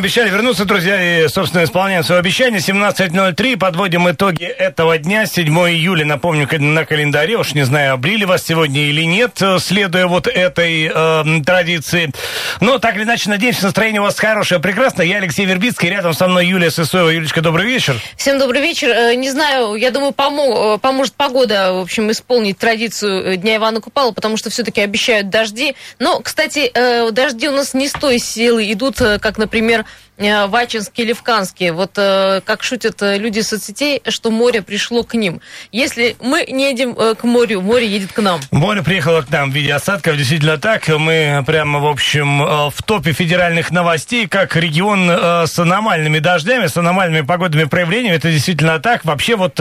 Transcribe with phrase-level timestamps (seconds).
[0.00, 2.58] обещали вернуться, друзья, и, собственно, исполняем свое обещание.
[2.58, 7.36] 17.03, подводим итоги этого дня, 7 июля, напомню, на календаре.
[7.36, 12.12] Уж не знаю, облили вас сегодня или нет, следуя вот этой э, традиции.
[12.60, 15.04] Но, так или иначе, надеемся, настроение у вас хорошее, прекрасное.
[15.04, 17.10] Я Алексей Вербицкий, рядом со мной Юлия Сысоева.
[17.10, 17.94] Юлечка, добрый вечер.
[18.16, 18.88] Всем добрый вечер.
[18.88, 23.56] Э, не знаю, я думаю, помо- э, поможет погода, в общем, исполнить традицию э, Дня
[23.56, 25.76] Ивана Купала, потому что все-таки обещают дожди.
[25.98, 26.72] Но, кстати,
[27.12, 29.84] дожди у нас не с той силы идут, как, например,
[30.20, 31.72] Э, Вачинские, Левканские.
[31.72, 35.40] Вот э, как шутят э, люди соцсетей, что море пришло к ним.
[35.72, 38.40] Если мы не едем к морю, море едет к нам.
[38.50, 40.16] Море приехало к нам в виде осадков.
[40.18, 40.86] Действительно так.
[40.88, 47.22] Мы прямо, в общем, в топе федеральных новостей, как регион с аномальными дождями, с аномальными
[47.22, 48.16] погодными проявлениями.
[48.16, 49.04] Это действительно так.
[49.04, 49.58] Вообще вот,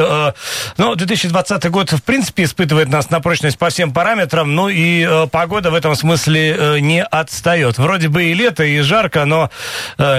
[0.77, 4.53] ну, 2020 год, в принципе, испытывает нас на прочность по всем параметрам.
[4.53, 7.77] Ну и погода в этом смысле не отстает.
[7.77, 9.49] Вроде бы и лето, и жарко, но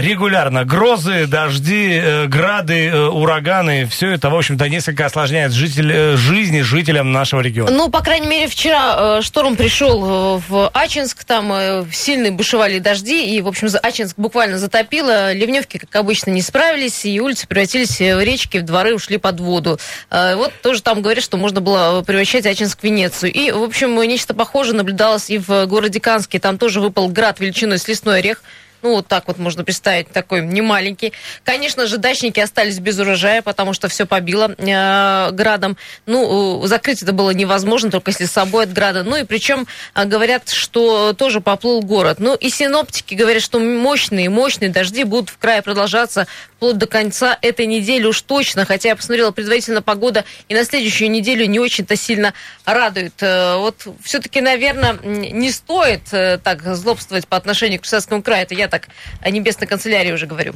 [0.01, 0.65] регулярно.
[0.65, 6.63] Грозы, дожди, э, грады, э, ураганы, все это, в общем-то, несколько осложняет житель, э, жизни
[6.63, 7.71] жителям нашего региона.
[7.71, 13.49] Ну, по крайней мере, вчера шторм пришел в Ачинск, там сильные бушевали дожди, и, в
[13.49, 15.33] общем, Ачинск буквально затопило.
[15.33, 19.79] Ливневки, как обычно, не справились, и улицы превратились в речки, в дворы ушли под воду.
[20.11, 23.33] Вот тоже там говорят, что можно было превращать Ачинск в Венецию.
[23.33, 26.39] И, в общем, нечто похожее наблюдалось и в городе Канске.
[26.39, 28.43] Там тоже выпал град величиной с лесной орех.
[28.83, 31.13] Ну, вот так вот можно представить, такой немаленький.
[31.45, 35.77] Конечно же, дачники остались без урожая, потому что все побило э, градом.
[36.07, 39.03] Ну, закрыть это было невозможно, только если с собой от града.
[39.03, 42.19] Ну, и причем э, говорят, что тоже поплыл город.
[42.21, 47.39] Ну, и синоптики говорят, что мощные, мощные дожди будут в крае продолжаться вплоть до конца
[47.41, 48.67] этой недели уж точно.
[48.67, 52.35] Хотя я посмотрела предварительно погода, и на следующую неделю не очень-то сильно
[52.67, 53.15] радует.
[53.21, 58.43] Э, вот все-таки, наверное, не стоит э, так злобствовать по отношению к Красноярскому краю.
[58.43, 58.89] Это я так
[59.21, 60.55] о небесной канцелярии уже говорю.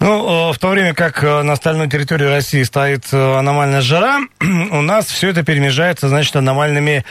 [0.00, 4.20] Ну, э, в то время как э, на остальной территории России стоит э, аномальная жара,
[4.40, 7.04] у нас все это перемежается, значит, аномальными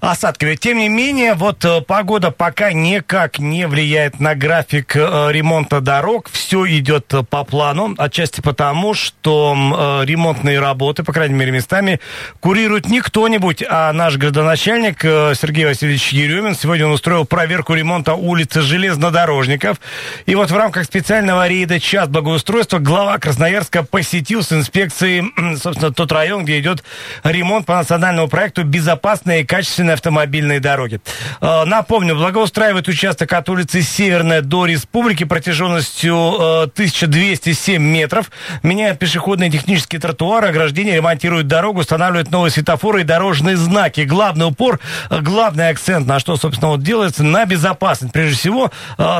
[0.00, 0.56] осадками.
[0.56, 6.28] Тем не менее, вот погода пока никак не влияет на график ремонта дорог.
[6.30, 12.00] Все идет по плану, отчасти потому, что ремонтные работы, по крайней мере, местами,
[12.40, 16.54] курирует не кто-нибудь, а наш градоначальник Сергей Васильевич Еремин.
[16.54, 19.78] Сегодня он устроил проверку ремонта улицы железнодорожников.
[20.26, 25.90] И вот в рамках специального рейда это час благоустройства глава Красноярска посетил с инспекцией, собственно,
[25.90, 26.84] тот район, где идет
[27.24, 31.00] ремонт по национальному проекту «Безопасные и качественные автомобильные дороги».
[31.40, 38.30] Э, напомню, благоустраивает участок от улицы Северная до Республики протяженностью 1207 э, метров,
[38.62, 44.02] меняет пешеходные технические тротуары, ограждения, ремонтирует дорогу, устанавливает новые светофоры и дорожные знаки.
[44.02, 44.78] Главный упор,
[45.08, 48.12] э, главный акцент, на что, собственно, вот делается, на безопасность.
[48.12, 48.70] Прежде всего,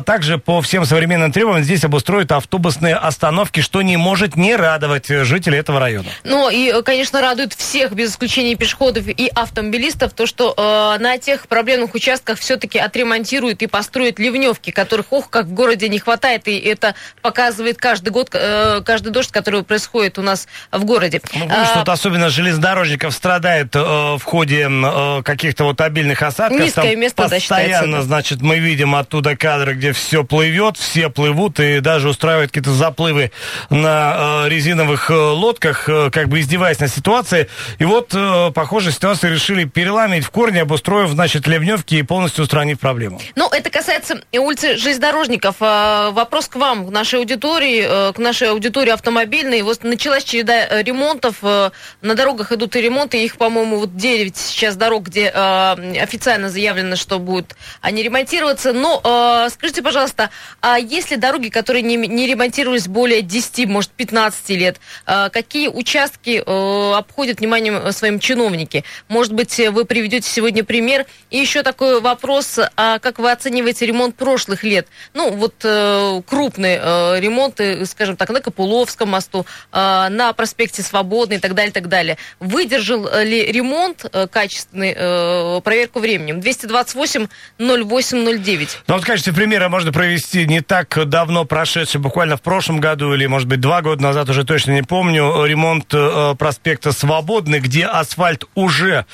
[0.04, 5.58] также по всем современным требованиям здесь обустроит автобусные остановки, что не может не радовать жителей
[5.58, 6.08] этого района.
[6.24, 11.46] Ну и, конечно, радует всех, без исключения пешеходов и автомобилистов, то, что э, на тех
[11.46, 16.58] проблемных участках все-таки отремонтируют и построят ливневки, которых, ох, как в городе не хватает, и
[16.58, 21.20] это показывает каждый год, э, каждый дождь, который происходит у нас в городе.
[21.34, 26.60] Ну, а, что-то особенно железнодорожников страдает э, в ходе э, каких-то вот обильных осадков.
[26.60, 31.60] Низкое Там место, постоянно, да, значит, мы видим оттуда кадры, где все плывет, все плывут,
[31.60, 33.30] и даже устраивают устраивает какие-то заплывы
[33.70, 37.48] на э, резиновых э, лодках, э, как бы издеваясь на ситуации.
[37.78, 38.14] И вот,
[38.54, 43.20] похоже, ситуацию решили переломить в корне, обустроив, значит, ливневки и полностью устранив проблему.
[43.36, 45.56] Ну, это касается улицы железнодорожников.
[45.60, 49.62] Э, вопрос к вам, к нашей аудитории, к нашей аудитории автомобильной.
[49.62, 51.42] Вот началась череда ремонтов.
[51.42, 53.22] На дорогах идут и ремонты.
[53.24, 58.72] Их, по-моему, вот 9 сейчас дорог, где официально заявлено, что будут они ремонтироваться.
[58.72, 64.50] Но скажите, пожалуйста, а если дороги, которые не, не не ремонтировались более 10, может, 15
[64.50, 64.76] лет.
[65.06, 68.84] А какие участки э, обходят вниманием э, своим чиновники?
[69.08, 71.06] Может быть, вы приведете сегодня пример?
[71.30, 74.86] И еще такой вопрос, а как вы оцениваете ремонт прошлых лет?
[75.14, 76.78] Ну, вот э, крупные
[77.20, 82.18] ремонты, скажем так, на Копуловском мосту, на проспекте Свободный и так далее, и так далее.
[82.38, 86.40] Выдержал ли ремонт качественный проверку временем?
[86.40, 87.26] 228
[87.58, 88.78] 08 09.
[88.86, 93.26] Ну, вот в качестве примера можно провести не так давно прошедший в прошлом году или,
[93.26, 98.44] может быть, два года назад, уже точно не помню, ремонт э, проспекта Свободный, где асфальт
[98.54, 99.06] уже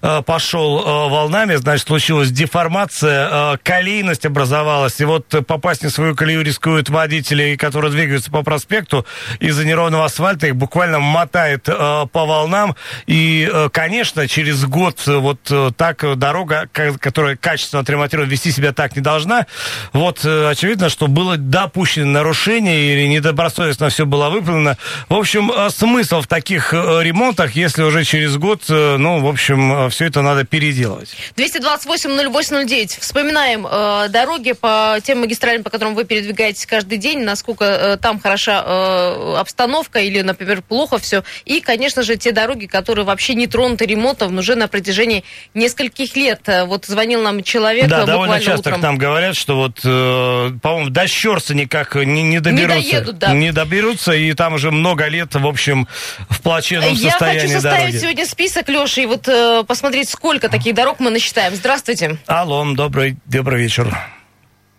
[0.00, 6.42] э, пошел э, волнами, значит, случилась деформация, колейность образовалась, и вот попасть на свою колею
[6.42, 9.06] рискуют водители, которые двигаются по проспекту
[9.38, 12.74] из-за неровного асфальта, их буквально мотает по волнам,
[13.06, 15.40] и, конечно, через год вот
[15.76, 19.46] так дорога, которая качественно отремонтирована, вести себя так не должна.
[19.92, 24.76] Вот очевидно, что было допущено нарушение или недобросовестно все было выполнено.
[25.08, 29.90] В общем, э, смысл в таких э, ремонтах, если уже через год, ну, в общем,
[29.90, 31.14] все это надо переделывать.
[31.36, 33.00] 228-08-09.
[33.00, 38.20] Вспоминаем э, дороги по тем магистралям, по которым вы передвигаетесь каждый день, насколько э, там
[38.20, 41.22] хороша э, обстановка или, например, плохо все.
[41.44, 46.48] И, конечно же, те дороги, которые вообще не тронуты ремонтом уже на протяжении нескольких лет.
[46.66, 48.80] Вот звонил нам человек да, довольно часто утром.
[48.80, 52.76] нам говорят, что вот, э, по-моему, до Щерса никак не, не доберутся.
[52.76, 53.32] Не доедут, да.
[53.32, 55.88] Не доберутся, и там уже много лет, в общем,
[56.28, 57.96] в плачевном Я состоянии хочу составить дороги.
[57.98, 61.54] сегодня список, Леша, и вот э, посмотреть, сколько таких дорог мы насчитаем.
[61.54, 62.18] Здравствуйте.
[62.26, 63.96] Алло, добрый, добрый вечер.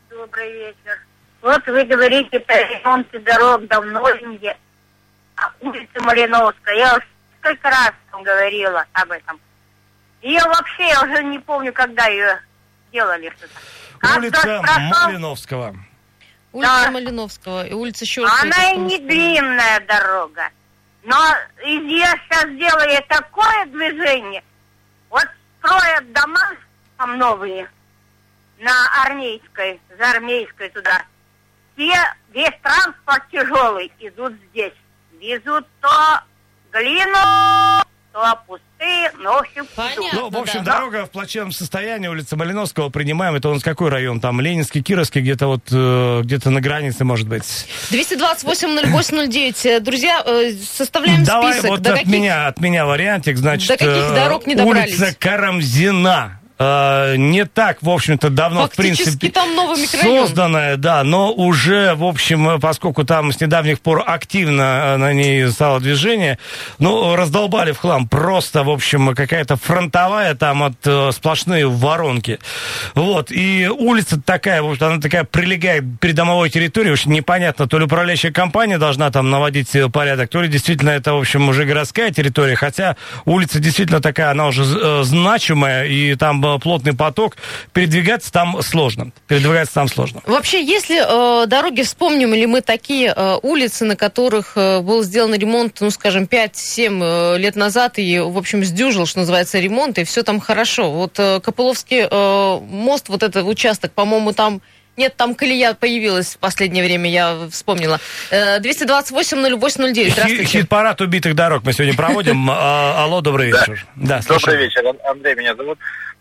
[0.09, 0.99] Добрый вечер.
[1.41, 4.03] Вот вы говорите про ремонт дорог давно
[4.35, 4.57] где
[5.61, 6.75] улица Малиновская.
[6.75, 7.05] Я уже
[7.39, 9.39] сколько раз вам говорила об этом.
[10.21, 12.39] Ее вообще, я уже не помню, когда ее
[12.91, 14.17] делали что-то.
[14.17, 14.61] Улица
[15.05, 15.75] Малиновского.
[16.51, 16.91] Улица да.
[16.91, 18.33] Малиновского и улица Щерса.
[18.41, 20.49] Она и не длинная дорога.
[21.03, 21.17] Но
[21.63, 24.43] из нее сейчас делает такое движение.
[25.09, 25.25] Вот
[25.59, 26.51] строят дома
[26.97, 27.69] там новые
[28.59, 31.05] на Армейской, за Армейской туда.
[31.75, 31.95] Все,
[32.31, 34.73] весь транспорт тяжелый идут здесь.
[35.19, 36.21] Везут то
[36.71, 37.83] глину,
[38.17, 40.73] то пустые, но все Понятно, Ну, в общем, да.
[40.77, 43.35] дорога в плачевном состоянии, улица Малиновского принимаем.
[43.35, 44.19] Это у нас какой район?
[44.19, 47.67] Там Ленинский, Кировский, где-то вот, э, где-то на границе, может быть.
[47.91, 49.79] 228-08-09.
[49.81, 51.69] Друзья, э, составляем Давай список.
[51.69, 52.11] вот До от каких...
[52.11, 54.99] меня, от меня вариантик, значит, До каких э, дорог не добрались?
[54.99, 56.36] улица Карамзина.
[56.59, 60.27] Э, не так, в общем-то, давно, Фактически в принципе, там новый микрорайон.
[60.27, 65.47] созданная, да, но уже, в общем, поскольку там с недавних пор активно э, на ней
[65.51, 66.39] стало движение,
[66.79, 68.07] ну, раздолбали в хлам.
[68.07, 72.39] Просто, в общем, какая-то фронтовая там от э, сплошные воронки.
[72.95, 77.85] Вот, и улица такая, вот она такая прилегает к придомовой территории, очень непонятно, то ли
[77.85, 82.09] управляющая компания должна там наводить э, порядок, то ли действительно это, в общем, уже городская
[82.09, 82.95] территория, хотя
[83.25, 87.37] улица действительно такая, она уже э, значимая, и там плотный поток,
[87.73, 89.11] передвигаться там сложно.
[89.27, 90.21] Передвигаться там сложно.
[90.25, 95.33] Вообще, если э, дороги, вспомним ли мы такие э, улицы, на которых э, был сделан
[95.33, 100.03] ремонт, ну, скажем, 5-7 э, лет назад, и, в общем, сдюжил, что называется, ремонт, и
[100.03, 100.91] все там хорошо.
[100.91, 104.61] Вот э, Копыловский э, мост, вот этот участок, по-моему, там
[104.97, 107.99] нет, там колея появилась в последнее время, я вспомнила.
[108.31, 110.43] 228-08-09, здравствуйте.
[110.45, 112.49] Хит-парад убитых дорог мы сегодня проводим.
[112.59, 113.85] А, алло, добрый вечер.
[113.95, 115.77] Да, добрый вечер, Андрей меня зовут.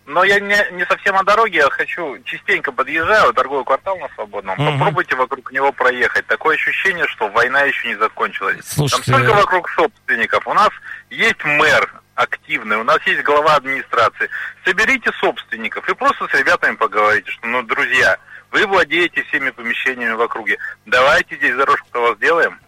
[0.06, 4.58] Но я не, не совсем о дороге, я хочу частенько подъезжаю, торговый квартал на Свободном.
[4.58, 4.78] Угу.
[4.78, 6.26] Попробуйте вокруг него проехать.
[6.26, 8.58] Такое ощущение, что война еще не закончилась.
[8.64, 9.10] Слушайте...
[9.10, 10.46] Там столько вокруг собственников.
[10.46, 10.70] У нас
[11.10, 14.30] есть мэр активный, у нас есть глава администрации.
[14.64, 18.16] Соберите собственников и просто с ребятами поговорите, что, ну, друзья,
[18.52, 20.56] вы владеете всеми помещениями в округе.
[20.86, 22.60] Давайте здесь дорожку-то вас сделаем.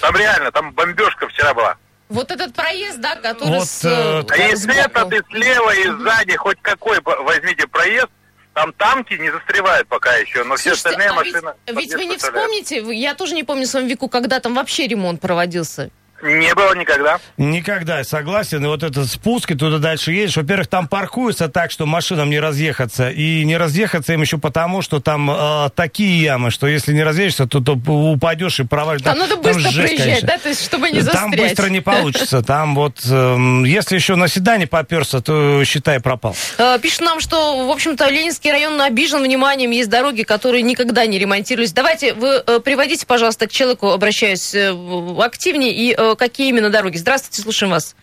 [0.00, 1.76] Там реально, там бомбежка вчера была.
[2.12, 3.84] Вот этот проезд, да, который вот, с...
[3.84, 8.08] Э, а и слева, и слева, и сзади, хоть какой возьмите проезд,
[8.54, 11.54] там танки не застревают пока еще, но Слушайте, все остальные а машины...
[11.66, 14.86] Ведь, ведь вы не вспомните, я тоже не помню в своем веку, когда там вообще
[14.86, 15.90] ремонт проводился.
[16.22, 17.18] Не было никогда.
[17.36, 18.64] Никогда, я согласен.
[18.64, 20.36] И вот этот спуск, и туда дальше едешь.
[20.36, 23.10] Во-первых, там паркуются так, что машинам не разъехаться.
[23.10, 27.46] И не разъехаться им еще потому, что там э, такие ямы, что если не разъедешься,
[27.46, 29.02] то, то упадешь и провалишь.
[29.02, 30.28] Там, там надо быстро жесть, проезжать, конечно.
[30.28, 31.22] да, то есть, чтобы не застрять.
[31.22, 32.42] Там быстро не получится.
[32.52, 36.36] Там вот, э, если еще на седане поперся, то считай пропал.
[36.58, 39.70] Э, пишут нам, что, в общем-то, Ленинский район обижен вниманием.
[39.70, 41.72] Есть дороги, которые никогда не ремонтировались.
[41.72, 44.72] Давайте вы э, приводите, пожалуйста, к человеку, обращаюсь э,
[45.18, 46.96] активнее, и э, какие именно дороги.
[46.96, 47.96] Здравствуйте, слушаем вас.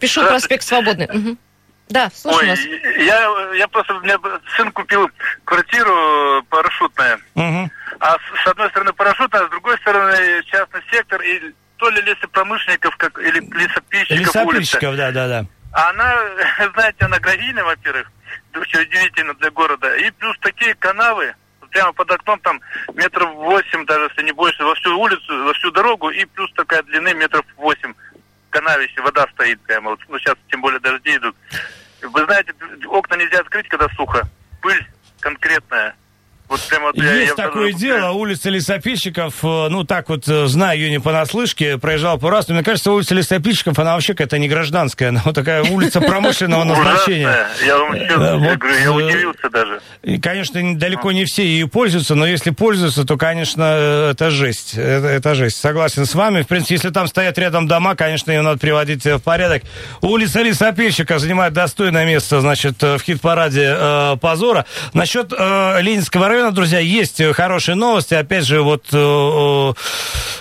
[0.00, 1.06] Пишу проспект Свободный.
[1.06, 1.36] Угу.
[1.88, 2.60] Да, слушаем Ой, вас.
[2.98, 4.18] Я, я просто, у меня
[4.56, 5.08] сын купил
[5.44, 7.20] квартиру парашютная.
[7.34, 7.70] Угу.
[8.00, 12.02] А с, с одной стороны парашютная, а с другой стороны частный сектор, и то ли
[12.02, 14.96] лесопромышленников, как, или лесопильщиков Лесопильщиков, улица.
[14.96, 15.46] да, да, да.
[15.72, 16.14] Она,
[16.74, 18.10] знаете, она гравийная, во-первых,
[18.56, 19.94] очень удивительно для города.
[19.96, 21.34] И плюс такие канавы,
[21.76, 22.58] прямо под окном там
[22.94, 26.82] метров восемь, даже если не больше, во всю улицу, во всю дорогу, и плюс такая
[26.84, 27.92] длины метров восемь
[28.48, 29.90] канавище, вода стоит прямо.
[29.90, 31.36] Вот, ну, сейчас тем более дожди идут.
[32.00, 32.54] Вы знаете,
[32.86, 34.22] окна нельзя открыть, когда сухо.
[34.62, 34.86] Пыль
[35.20, 35.94] конкретная.
[36.48, 40.46] Вот прямо вот Есть я такое даже- дело, улица лесопильщиков, э, ну так вот, э,
[40.46, 44.38] знаю ее не понаслышке, проезжал по раз, но мне кажется, улица лесопильщиков, она вообще какая-то
[44.38, 47.46] не гражданская, она вот такая улица промышленного назначения.
[47.66, 49.80] Я Э, вот, говорю, я удивился даже.
[50.22, 53.62] Конечно, не- далеко не все ею пользуются, но если пользуются, то, конечно,
[54.12, 54.74] это жесть.
[54.76, 55.56] Это, жесть.
[55.56, 56.42] Согласен с вами.
[56.42, 59.62] В принципе, если там стоят рядом дома, конечно, ее надо приводить в порядок.
[60.00, 64.64] Улица Лесопильщика занимает достойное место, значит, в хит-параде позора.
[64.92, 68.14] Насчет Ленинского района, друзья, есть э, хорошие новости.
[68.14, 69.72] Опять же, вот э, э,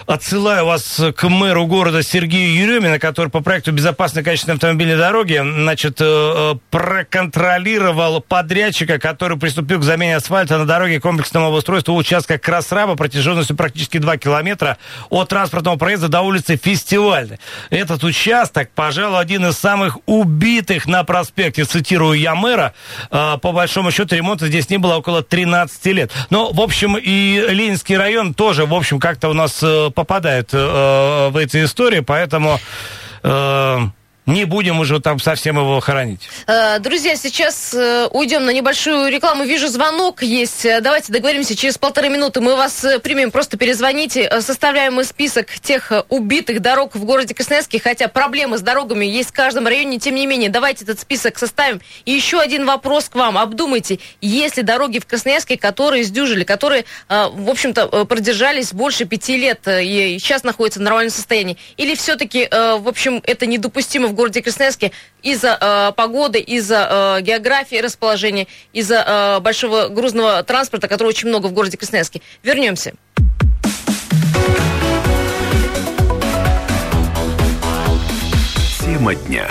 [0.08, 5.38] отсылаю вас к мэру города Сергею Еремина, который по проекту «Безопасной и качественной автомобильной дороги»
[5.38, 6.02] значит,
[6.70, 13.98] проконтролировал подрядчика, который приступил к замене асфальта на дороге комплексного устройства участка Красраба протяженностью практически
[13.98, 14.78] 2 километра
[15.10, 17.40] от транспортного проезда до улицы Фестивальной.
[17.70, 22.74] Этот участок, пожалуй, один из самых убитых на проспекте, цитирую я мэра.
[23.10, 26.12] По большому счету ремонта здесь не было около 13 лет.
[26.30, 31.30] Но, в общем, и Ленинский район тоже, в общем, как-то у нас э, попадает э,
[31.30, 32.60] в эти истории, поэтому
[33.24, 33.80] э,
[34.26, 36.22] не будем уже там совсем его хоронить.
[36.48, 39.44] Э, Друзья, сейчас э, уйдем на небольшую рекламу.
[39.44, 40.66] Вижу, звонок есть.
[40.66, 43.30] Э, Давайте договоримся, через полторы минуты мы вас примем.
[43.30, 44.42] Просто перезвоните.
[44.42, 49.34] Составляем мы список тех убитых дорог в городе Красноярске, хотя проблемы с дорогами есть в
[49.34, 50.00] каждом районе.
[50.00, 51.82] Тем не менее, давайте этот список составим.
[52.06, 53.38] И еще один вопрос к вам.
[53.38, 59.68] Обдумайте, есть ли дороги в Красноярске, которые сдюжили, которые, в общем-то, продержались больше пяти лет
[59.68, 61.58] и сейчас находятся в нормальном состоянии?
[61.78, 64.92] Или все-таки, в общем, это недопустимо в городе Красноярске
[65.22, 71.48] из-за э, погоды, из-за э, географии расположения, из-за э, большого грузного транспорта, которого очень много
[71.48, 72.22] в городе Красноярске.
[72.44, 72.94] Вернемся.
[78.80, 79.48] Тема дня.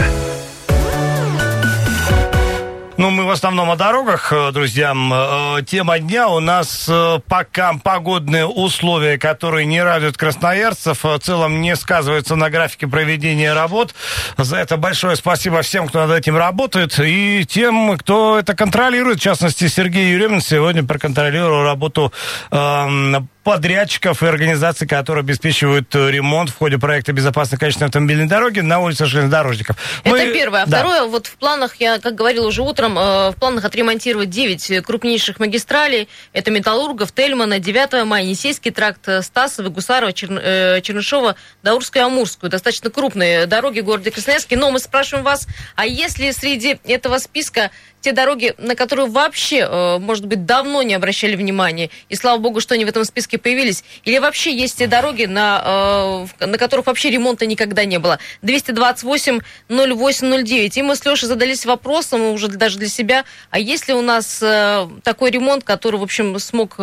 [2.97, 4.95] Ну, мы в основном о дорогах, э, друзья.
[4.95, 11.19] Э, Тема дня у нас э, пока погодные условия, которые не радуют красноярцев, э, в
[11.19, 13.97] целом не сказываются на графике проведения работ.
[14.39, 19.19] За это большое спасибо всем, кто над этим работает, и тем, кто это контролирует.
[19.19, 22.13] В частности, Сергей Еремин сегодня проконтролировал работу
[22.53, 28.61] эм, подрядчиков и организаций, которые обеспечивают э, ремонт в ходе проекта безопасной качественной автомобильной дороги
[28.61, 29.77] на улице железнодорожников.
[30.03, 30.63] Это Мы- первое.
[30.63, 30.79] А Да.
[30.79, 35.39] второе, вот в планах, я как говорила уже утром, э, в планах отремонтировать 9 крупнейших
[35.39, 36.09] магистралей.
[36.33, 42.51] Это Металлургов, Тельмана, 9 мая, Енисейский тракт, э, Стасова, Гусарова, Черн- э, Чернышова, Даурскую, Амурскую.
[42.51, 44.57] Достаточно крупные дороги в городе Красноярске.
[44.57, 45.47] Но мы спрашиваем вас,
[45.77, 47.71] а если среди этого списка
[48.05, 52.61] те дороги, на которые вообще, э, может быть, давно не обращали внимания, и слава богу,
[52.61, 56.87] что они в этом списке появились, или вообще есть те дороги, на, э, на которых
[56.87, 58.19] вообще ремонта никогда не было.
[58.43, 60.77] 228 0809.
[60.77, 64.39] И мы с Лешей задались вопросом, уже даже для себя, а есть ли у нас
[64.43, 66.77] э, такой ремонт, который, в общем, смог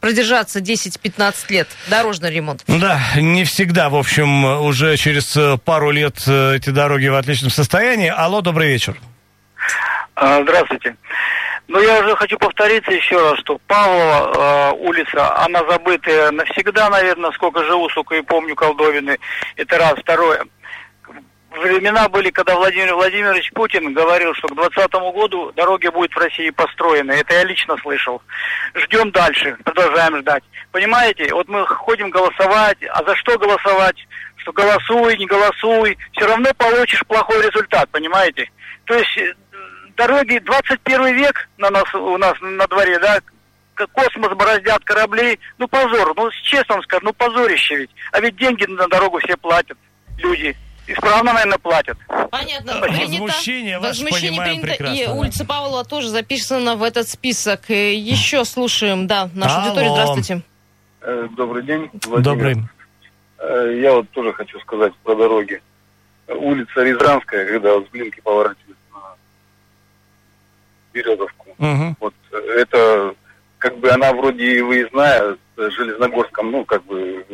[0.00, 2.64] продержаться 10-15 лет, дорожный ремонт?
[2.66, 8.08] Ну Да, не всегда, в общем, уже через пару лет эти дороги в отличном состоянии.
[8.08, 8.96] Алло, добрый вечер.
[10.16, 10.96] А, Здравствуйте.
[11.68, 17.32] Ну, я уже хочу повториться еще раз, что Павлова э, улица, она забытая навсегда, наверное,
[17.32, 19.18] сколько живу, сколько и помню колдовины.
[19.56, 19.94] Это раз.
[19.98, 20.46] Второе.
[21.50, 26.50] Времена были, когда Владимир Владимирович Путин говорил, что к 2020 году дороги будут в России
[26.50, 27.12] построены.
[27.12, 28.22] Это я лично слышал.
[28.74, 30.44] Ждем дальше, продолжаем ждать.
[30.70, 33.96] Понимаете, вот мы ходим голосовать, а за что голосовать?
[34.36, 38.50] Что голосуй, не голосуй, все равно получишь плохой результат, понимаете?
[38.84, 39.18] То есть
[39.96, 43.20] дороги 21 век на нас, у нас на дворе, да,
[43.92, 47.90] космос бороздят корабли, ну позор, ну честно вам скажу, ну позорище ведь.
[48.12, 49.76] А ведь деньги на дорогу все платят,
[50.18, 50.56] люди.
[50.88, 51.98] Исправно, наверное, платят.
[52.30, 52.78] Понятно.
[52.80, 54.66] Возмущение ваше понимаем принято.
[54.68, 55.12] прекрасно, И да.
[55.14, 57.68] улица Павлова тоже записана в этот список.
[57.70, 59.64] И еще слушаем, да, нашу Алло.
[59.64, 59.90] аудиторию.
[59.94, 60.42] Здравствуйте.
[61.00, 62.22] Э, Добрый день, Владимир.
[62.22, 62.56] Добрый.
[63.38, 65.60] Э, Я вот тоже хочу сказать про дороги.
[66.28, 68.85] Улица Рязанская, когда вот с Блинки поворачивают на
[70.96, 71.54] Березовку.
[71.58, 71.96] Мгм.
[72.00, 73.14] Вот э, это
[73.58, 77.24] как бы она вроде и выездная с Железногорском, ну как бы,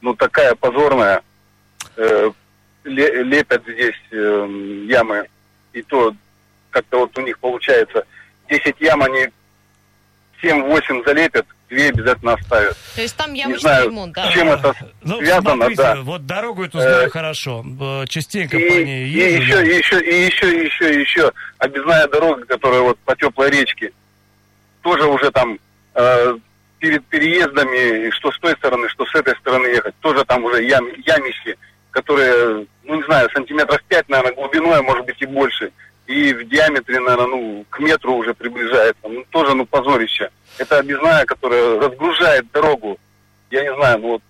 [0.00, 1.22] ну такая позорная.
[1.96, 2.30] Э,
[2.84, 4.46] ле- лепят здесь э,
[4.88, 5.28] ямы,
[5.74, 6.14] и то
[6.70, 8.06] как-то вот у них получается
[8.48, 9.28] 10 ям они
[10.42, 12.76] 7-8 залепят, две обязательно оставят.
[12.94, 14.30] То есть там Не ямочный знаю, ремонт, да.
[14.32, 15.96] чем это Ну, связано, смотрите, да.
[16.02, 17.64] вот дорогу эту знаю Э, хорошо.
[18.08, 19.42] Частенько И, по ней и езжу.
[19.42, 19.62] еще, да.
[19.62, 23.92] и еще, и еще, и еще, и еще объездная дорога, которая вот по теплой речке,
[24.82, 25.58] тоже уже там
[25.94, 26.34] э,
[26.78, 30.62] перед переездами, и что с той стороны, что с этой стороны ехать, тоже там уже
[30.64, 31.56] ям, ямищи,
[31.90, 35.70] которые, ну не знаю, сантиметров 5, наверное, глубиной, а может быть и больше.
[36.10, 39.00] И в диаметре, наверное, ну, к метру уже приближается.
[39.04, 40.30] Ну, тоже, ну, позорище.
[40.58, 42.98] Это объездная, которая разгружает дорогу.
[43.52, 44.22] Я не знаю, ну вот,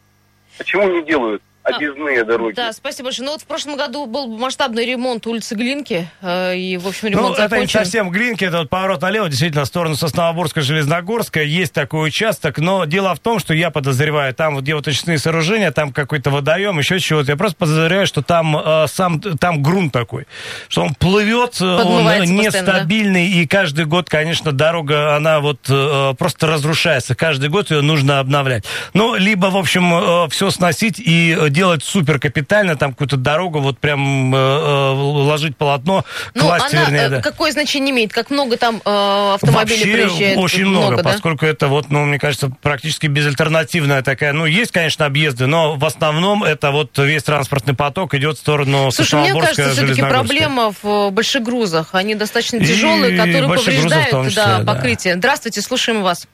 [0.59, 1.43] почему не делают?
[1.63, 2.55] Объездные дороги.
[2.55, 3.27] Да, спасибо большое.
[3.27, 7.39] Ну вот в прошлом году был масштабный ремонт улицы Глинки, э, и, в общем, ремонт
[7.39, 11.73] Ну, это не совсем Глинки, это вот поворот налево, действительно, в сторону Сосновоборска, Железногорска, есть
[11.73, 15.71] такой участок, но дело в том, что я подозреваю, там вот где вот очистные сооружения,
[15.71, 20.27] там какой-то водоем, еще чего-то, я просто подозреваю, что там э, сам, там грунт такой,
[20.69, 23.37] что он плывет, э, он нестабильный, да?
[23.41, 28.65] и каждый год, конечно, дорога, она вот э, просто разрушается, каждый год ее нужно обновлять.
[28.95, 33.79] Ну, либо, в общем, э, все сносить и делать супер капитально, там какую-то дорогу, вот
[33.79, 36.05] прям э, э, ложить полотно,
[36.35, 37.21] ну, класть, она, вернее, да.
[37.21, 38.13] какое значение имеет?
[38.13, 40.39] Как много там э, автомобилей Вообще приезжает?
[40.39, 41.11] очень много, много да?
[41.11, 45.85] поскольку это вот, ну, мне кажется, практически безальтернативная такая, ну, есть, конечно, объезды, но в
[45.85, 51.11] основном это вот весь транспортный поток идет в сторону Слушай, мне кажется, все-таки проблема в
[51.11, 51.91] больших грузах.
[51.93, 55.15] Они достаточно тяжелые, и которые повреждают да, числе, да, покрытие.
[55.17, 56.27] Здравствуйте, слушаем вас.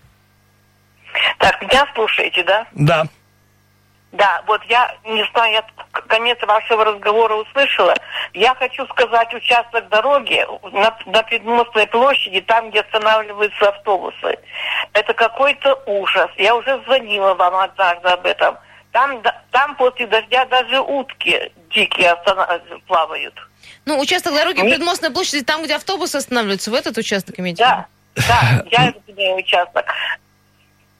[1.38, 2.66] Так, меня слушаете, да?
[2.74, 3.06] Да.
[4.12, 5.64] Да, вот я не знаю, я
[6.08, 7.94] конец вашего разговора услышала.
[8.32, 14.38] Я хочу сказать, участок дороги на, на Предмостной площади, там, где останавливаются автобусы.
[14.92, 16.30] Это какой-то ужас.
[16.36, 18.56] Я уже звонила вам однажды об этом.
[18.92, 22.48] Там, там после дождя даже утки дикие останов...
[22.86, 23.34] плавают.
[23.84, 24.70] Ну, участок дороги Не...
[24.70, 27.62] Предмостной площади, там, где автобусы останавливаются, в этот участок имеете?
[27.62, 29.84] Да, да, я разделяю участок.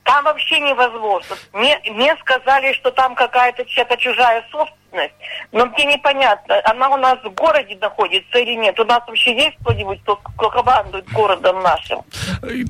[0.07, 1.37] Там вообще невозможно.
[1.53, 4.86] Мне, мне сказали, что там какая-то чья-то чужая собственность,
[5.53, 8.79] но мне непонятно, она у нас в городе находится или нет.
[8.79, 12.03] У нас вообще есть кто-нибудь, кто, кто командует городом нашим?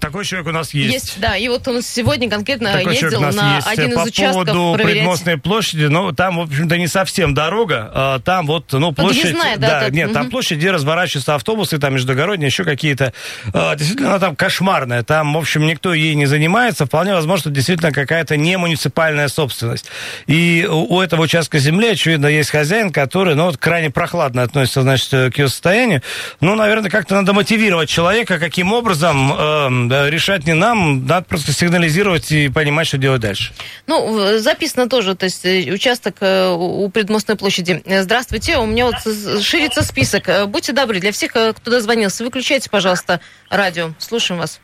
[0.00, 0.92] Такой человек у нас есть.
[0.92, 1.36] Есть, да.
[1.36, 3.66] И вот он сегодня конкретно Такой ездил на есть.
[3.66, 4.96] один из По участков поводу проверять...
[4.96, 7.90] Предмостной площади, ну, там, в общем-то, не совсем дорога.
[7.94, 9.22] А, там вот, ну, площадь...
[9.22, 9.80] Подъездная, да?
[9.80, 10.14] да нет, угу.
[10.14, 13.12] там площадь, где разворачиваются автобусы, там междугородние, еще какие-то.
[13.52, 15.02] А, действительно, она там кошмарная.
[15.02, 16.86] Там, в общем, никто ей не занимается.
[16.86, 19.86] Вполне возможно, что действительно какая-то не муниципальная собственность.
[20.26, 25.10] И у этого участка земли, очевидно, есть хозяин, который, ну, вот крайне прохладно относится, значит,
[25.10, 26.02] к ее состоянию.
[26.40, 32.30] Ну, наверное, как-то надо мотивировать человека, каким образом э, решать не нам, надо просто сигнализировать
[32.32, 33.52] и понимать, что делать дальше.
[33.86, 37.82] Ну, записано тоже, то есть э, участок э, у предмостной площади.
[37.86, 38.96] Здравствуйте, у меня вот
[39.42, 40.28] ширится список.
[40.28, 43.90] Э, будьте добры, для всех, кто дозвонился, выключайте, пожалуйста, радио.
[43.98, 44.60] Слушаем вас.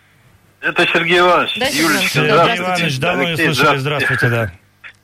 [0.60, 1.58] Это Сергей Иванович.
[1.58, 4.52] Да, Юлечка, Сергей Иванович, давно не слышали, здравствуйте, да.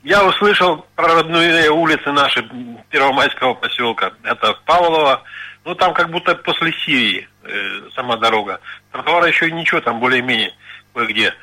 [0.03, 2.47] Я услышал про родные улицы наши
[2.89, 4.13] Первомайского поселка.
[4.23, 5.23] Это Павлова.
[5.65, 8.61] Ну, там как будто после Сирии э, сама дорога.
[8.91, 10.53] Тротуара еще ничего, там более-менее
[10.93, 11.33] кое-где.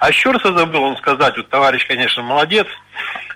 [0.00, 2.66] А Щерса забыл он сказать, вот товарищ, конечно, молодец.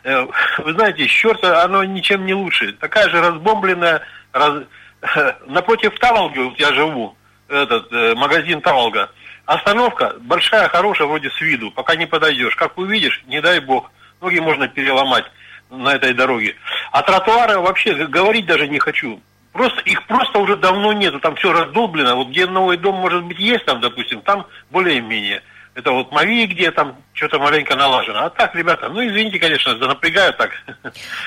[0.04, 0.26] Э,
[0.58, 2.72] вы знаете, Щерса, оно ничем не лучше.
[2.74, 4.64] Такая же разбомбленная, раз...
[5.46, 7.16] напротив Таволги, вот я живу,
[7.48, 9.10] этот э, магазин Таволга.
[9.46, 12.56] Остановка большая, хорошая, вроде с виду, пока не подойдешь.
[12.56, 15.24] Как увидишь, не дай бог, ноги можно переломать
[15.70, 16.57] на этой дороге.
[16.92, 19.20] А тротуары вообще говорить даже не хочу.
[19.52, 22.16] Просто их просто уже давно нету, там все раздолблено.
[22.16, 25.42] Вот где новый дом, может быть, есть там, допустим, там более-менее.
[25.74, 28.26] Это вот Мави, где там что-то маленько налажено.
[28.26, 30.50] А так, ребята, ну извините, конечно, да напрягаю так.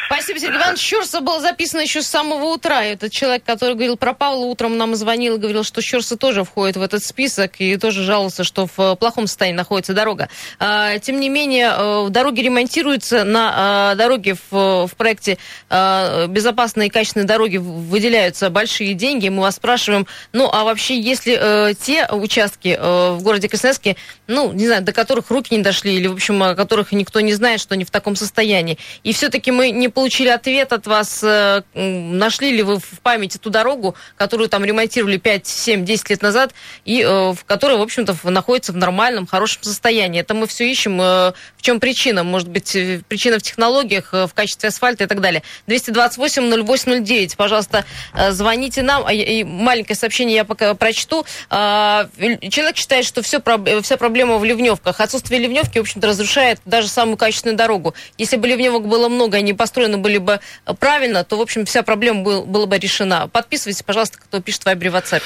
[0.08, 0.80] Спасибо, Сергей Иванович.
[0.80, 2.84] Щурса было записано еще с самого утра.
[2.84, 6.78] Этот человек, который говорил про Павла, утром нам звонил и говорил, что Щурса тоже входит
[6.78, 10.30] в этот список и тоже жаловался, что в плохом состоянии находится дорога.
[10.60, 13.26] А, тем не менее, э, дороги ремонтируются.
[13.26, 15.38] На а, дороге в, проекте
[15.70, 19.30] «Безопасные и качественные дороги» выделяются большие деньги.
[19.30, 24.54] Мы вас спрашиваем, ну а вообще, если э, те участки э, в городе Красноярске, ну,
[24.54, 27.34] не знаю, до которых руки не дошли, произошли, или, в общем, о которых никто не
[27.34, 28.78] знает, что они в таком состоянии.
[29.04, 33.50] И все-таки мы не получили ответ от вас, э, нашли ли вы в памяти ту
[33.50, 36.54] дорогу, которую там ремонтировали 5, 7, 10 лет назад,
[36.86, 40.22] и э, в которой, в общем-то, находится в нормальном, хорошем состоянии.
[40.22, 41.02] Это мы все ищем.
[41.02, 42.24] Э, в чем причина?
[42.24, 42.76] Может быть,
[43.08, 45.44] причина в технологиях, в качестве асфальта и так далее.
[45.68, 47.86] 228-08-09, пожалуйста,
[48.30, 49.04] звоните нам.
[49.06, 51.26] А и маленькое сообщение я пока прочту.
[51.50, 52.08] А,
[52.50, 53.42] человек считает, что все,
[53.82, 55.00] вся проблема в ливневках.
[55.00, 57.94] Отсутствие ливневки ливневки, в общем-то, разрушает даже самую качественную дорогу.
[58.18, 61.84] Если бы ливневок было много, они построены были бы э, правильно, то, в общем, вся
[61.84, 63.28] проблема был, была бы решена.
[63.28, 65.22] Подписывайтесь, пожалуйста, кто пишет в Вайбере WhatsApp.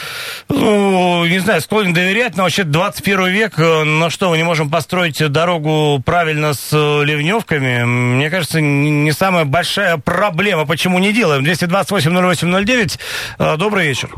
[0.49, 5.19] Ну, не знаю, склонен доверять, но вообще 21 век, на что мы не можем построить
[5.31, 10.65] дорогу правильно с э, ливневками, мне кажется, не самая большая проблема.
[10.65, 11.43] Почему не делаем?
[11.43, 13.58] 228-08-09.
[13.58, 14.10] Добрый вечер.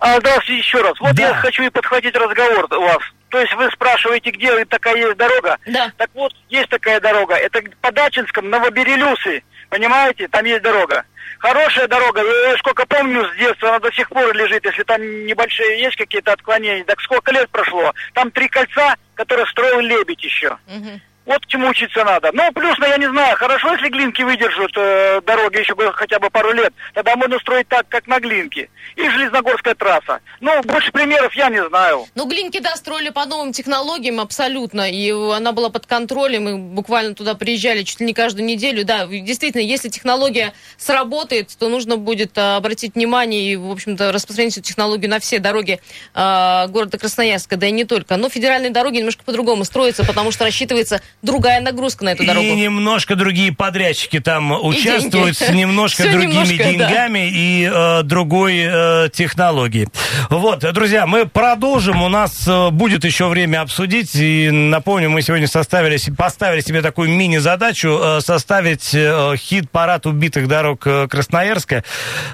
[0.00, 0.94] А, здравствуйте еще раз.
[1.00, 1.28] Вот да.
[1.28, 3.02] я хочу и подхватить разговор у вас.
[3.30, 5.58] То есть вы спрашиваете, где такая есть дорога?
[5.66, 5.92] Да.
[5.96, 7.34] Так вот, есть такая дорога.
[7.34, 9.42] Это по Дачинском, Новоберелюсы.
[9.68, 10.28] Понимаете?
[10.28, 11.04] Там есть дорога.
[11.38, 15.80] Хорошая дорога, я сколько помню с детства, она до сих пор лежит, если там небольшие
[15.80, 16.84] есть какие-то отклонения.
[16.84, 17.94] Так сколько лет прошло?
[18.12, 20.58] Там три кольца, которые строил Лебедь еще.
[20.66, 21.00] Мгм.
[21.30, 22.30] Вот чему учиться надо.
[22.32, 26.28] Ну, плюс, ну, я не знаю, хорошо, если глинки выдержат э, дороги еще хотя бы
[26.28, 28.68] пару лет, тогда можно строить так, как на глинке.
[28.96, 30.18] И железногорская трасса.
[30.40, 32.04] Ну, больше примеров я не знаю.
[32.16, 37.14] Ну, Глинки, да, строили по новым технологиям абсолютно, и она была под контролем, и буквально
[37.14, 38.84] туда приезжали чуть ли не каждую неделю.
[38.84, 44.58] Да, действительно, если технология сработает, то нужно будет а, обратить внимание и, в общем-то, распространить
[44.58, 45.80] эту технологию на все дороги
[46.12, 48.16] а, города Красноярска, да и не только.
[48.16, 52.46] Но федеральные дороги немножко по-другому строятся, потому что рассчитывается другая нагрузка на эту дорогу.
[52.46, 56.70] И немножко другие подрядчики там участвуют с немножко Всё другими немножко, да.
[56.70, 59.88] деньгами и э, другой э, технологией.
[60.28, 62.02] Вот, друзья, мы продолжим.
[62.02, 64.14] У нас э, будет еще время обсудить.
[64.14, 70.86] И напомню, мы сегодня составили, поставили себе такую мини-задачу э, составить э, хит-парад убитых дорог
[70.86, 71.84] э, Красноярска.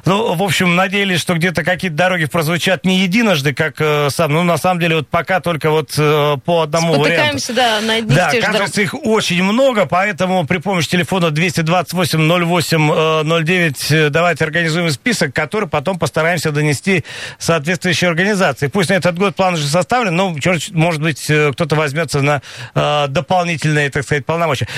[0.04, 4.32] Ну, в общем, надеялись, что где-то какие-то дороги прозвучат не единожды, как э, сам.
[4.32, 7.38] Ну, на самом деле, вот пока только вот э, по одному варианту.
[7.38, 11.26] Спотыкаемся, да, на одних Да, тех же кажется, их очень много, поэтому при помощи телефона
[11.26, 17.04] 228-08-09 э, давайте организуем список, который потом постараемся донести
[17.38, 18.68] соответствующей организации.
[18.68, 22.42] Пусть на этот год план уже составлен, но, черт, может быть, э, кто-то возьмется на
[22.74, 24.68] э, дополнительные, так сказать, полномочия.